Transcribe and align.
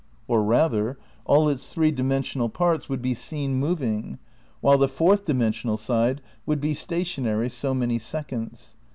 Or 0.27 0.41
rather, 0.43 0.97
all 1.25 1.47
its 1.47 1.67
three 1.67 1.91
dimen 1.91 2.23
sional 2.23 2.51
parts 2.51 2.89
would 2.89 3.03
be 3.03 3.13
seen 3.13 3.57
moving, 3.59 4.17
while 4.59 4.79
the 4.79 4.87
fourth 4.87 5.25
dimensional 5.25 5.77
side 5.77 6.21
would 6.47 6.59
be 6.59 6.73
stationary 6.73 7.49
so 7.49 7.75
many 7.75 7.99
seconds. 7.99 8.75